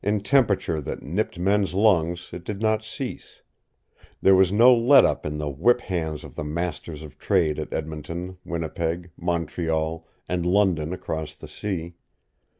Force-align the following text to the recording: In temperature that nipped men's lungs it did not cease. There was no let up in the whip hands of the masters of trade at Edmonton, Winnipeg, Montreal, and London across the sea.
In 0.03 0.21
temperature 0.21 0.81
that 0.81 1.03
nipped 1.03 1.37
men's 1.37 1.75
lungs 1.75 2.29
it 2.33 2.43
did 2.43 2.59
not 2.59 2.83
cease. 2.83 3.43
There 4.19 4.33
was 4.33 4.51
no 4.51 4.73
let 4.73 5.05
up 5.05 5.27
in 5.27 5.37
the 5.37 5.47
whip 5.51 5.79
hands 5.81 6.23
of 6.23 6.33
the 6.33 6.43
masters 6.43 7.03
of 7.03 7.19
trade 7.19 7.59
at 7.59 7.71
Edmonton, 7.71 8.39
Winnipeg, 8.43 9.11
Montreal, 9.15 10.07
and 10.27 10.43
London 10.43 10.91
across 10.91 11.35
the 11.35 11.47
sea. 11.47 11.93